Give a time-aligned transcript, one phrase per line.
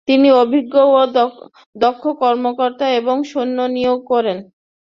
[0.07, 0.99] তিনি অভিজ্ঞ ও
[1.75, 4.37] দক্ষ কর্মকর্তা এবং সৈন্য নিয়োগ করেন।